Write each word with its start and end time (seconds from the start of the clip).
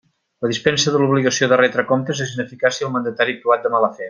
La 0.45 0.49
dispensa 0.51 0.93
de 0.95 1.01
l'obligació 1.01 1.51
de 1.51 1.61
retre 1.63 1.87
comptes 1.93 2.25
és 2.29 2.35
ineficaç 2.39 2.79
si 2.81 2.89
el 2.89 2.93
mandatari 2.97 3.37
ha 3.37 3.41
actuat 3.41 3.69
de 3.69 3.75
mala 3.77 3.93
fe. 3.97 3.99